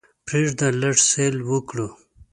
پریږده 0.27 0.67
لږ 0.81 0.95
سیل 1.09 1.35
وکړو. 1.49 1.87